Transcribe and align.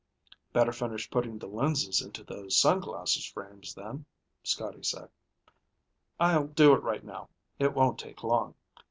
"Better 0.51 0.71
finish 0.71 1.07
putting 1.11 1.37
the 1.37 1.45
lenses 1.45 2.01
into 2.01 2.23
those 2.23 2.57
sunglasses 2.57 3.23
frames 3.23 3.75
then," 3.75 4.03
Scotty 4.41 4.81
said. 4.81 5.09
"I'll 6.19 6.47
do 6.47 6.73
it 6.73 6.81
right 6.81 7.03
now. 7.03 7.29
It 7.59 7.75
won't 7.75 7.99
take 7.99 8.23
long." 8.23 8.55